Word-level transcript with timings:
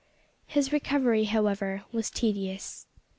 His 0.47 0.73
recovery, 0.73 1.25
however, 1.25 1.83
was 1.91 2.09
tedious. 2.09 2.87